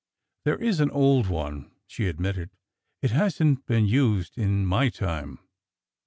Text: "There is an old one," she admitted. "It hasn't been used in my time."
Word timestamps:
"There 0.45 0.57
is 0.57 0.79
an 0.79 0.89
old 0.89 1.27
one," 1.27 1.69
she 1.85 2.07
admitted. 2.07 2.49
"It 3.03 3.11
hasn't 3.11 3.67
been 3.67 3.85
used 3.85 4.35
in 4.35 4.65
my 4.65 4.89
time." 4.89 5.37